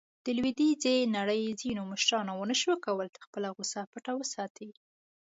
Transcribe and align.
د 0.25 0.27
لویدیځې 0.37 0.95
نړۍ 1.17 1.43
ځینو 1.61 1.81
مشرانو 1.91 2.31
ونه 2.37 2.55
شو 2.61 2.71
کولاې 2.85 3.23
خپله 3.25 3.47
غوصه 3.55 3.81
پټه 3.91 4.13
وساتي. 4.17 4.69